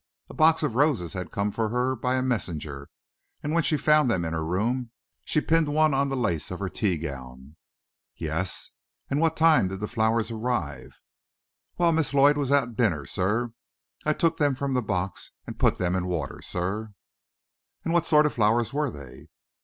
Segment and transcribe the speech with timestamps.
[0.31, 2.89] A box of roses had come for her by a messenger,
[3.43, 4.89] and when she found them in her room,
[5.25, 7.55] she pinned one on the lace of her teagown."
[8.15, 8.71] "Yes?
[9.11, 11.03] And what time did the flowers arrive?"
[11.75, 13.53] "While Miss Lloyd was at dinner, sir.
[14.03, 16.93] I took them from the box and put them in water, sir."
[17.85, 19.27] "And what sort of flowers were they?"